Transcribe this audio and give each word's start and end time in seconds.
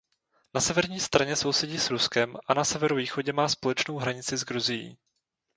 Na 0.53 0.61
severní 0.61 0.99
straně 0.99 1.35
sousedí 1.35 1.79
s 1.79 1.89
Ruskem 1.89 2.35
a 2.47 2.53
na 2.53 2.63
severovýchodě 2.63 3.33
má 3.33 3.49
společnou 3.49 3.97
hranici 3.97 4.37
s 4.37 4.43
Gruzií. 4.43 4.97